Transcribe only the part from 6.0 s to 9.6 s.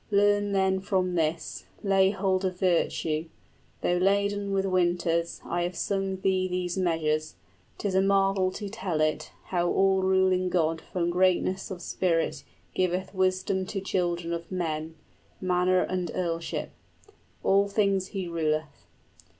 thee these measures. 'Tis a marvel to tell it, {Hrothgar moralizes.} 75